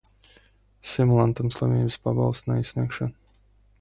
Simulantam 0.93 1.53
slimības 1.57 1.99
pabalstu 2.07 2.53
neizsniegšot. 2.55 3.41